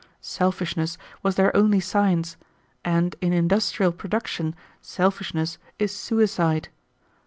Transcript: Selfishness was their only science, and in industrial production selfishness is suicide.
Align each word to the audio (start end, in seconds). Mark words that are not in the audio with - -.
Selfishness 0.19 0.97
was 1.21 1.35
their 1.35 1.55
only 1.55 1.79
science, 1.79 2.35
and 2.83 3.15
in 3.21 3.33
industrial 3.33 3.91
production 3.91 4.55
selfishness 4.81 5.59
is 5.77 5.95
suicide. 5.95 6.69